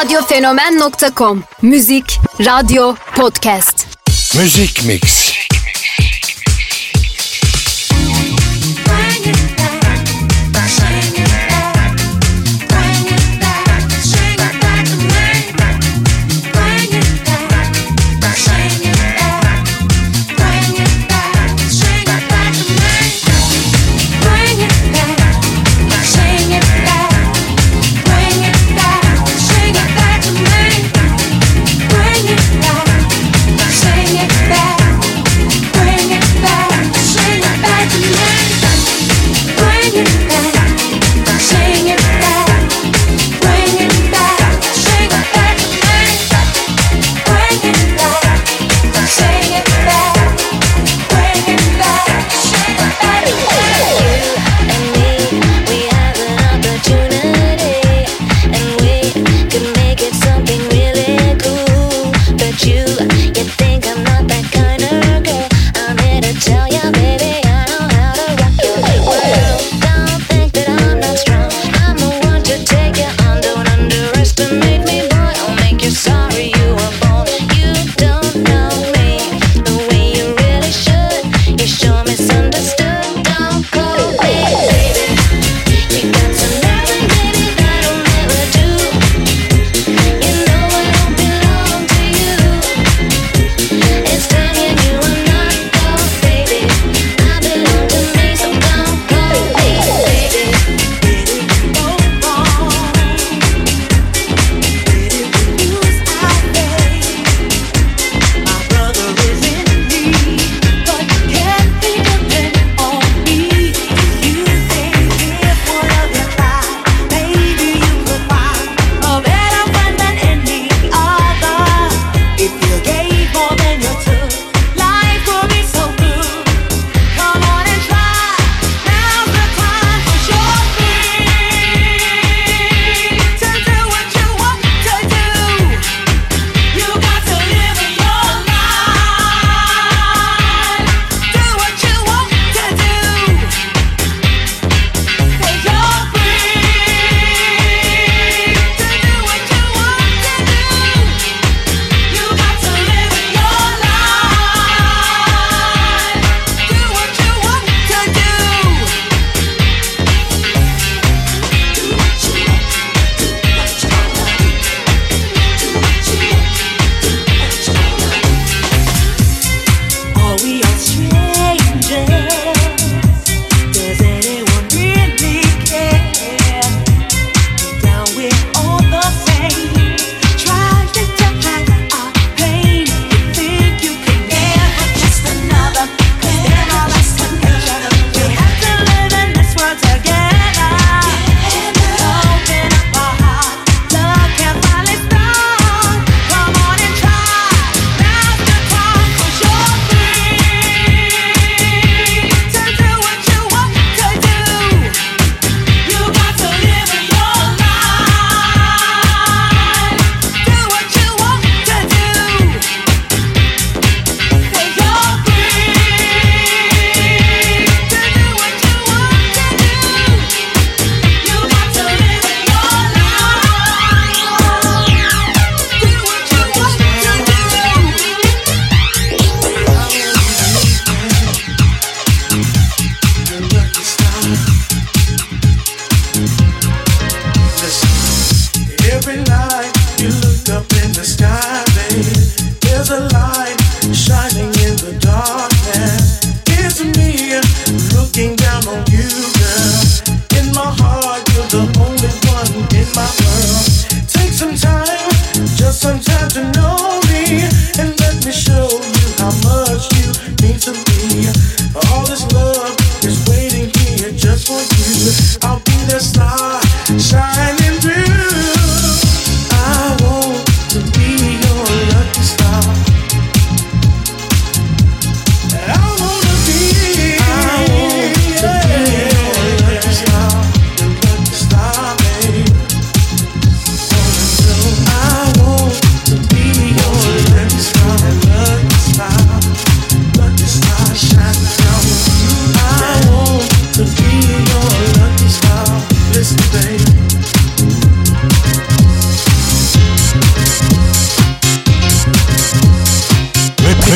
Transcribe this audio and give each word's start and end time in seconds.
Radyofenomen.com 0.00 1.42
Müzik, 1.62 2.18
radyo, 2.40 2.96
podcast. 3.14 3.86
Müzik 4.34 4.84
Mix. 4.84 5.25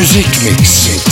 Müzik 0.00 0.26
Mix. 0.43 1.09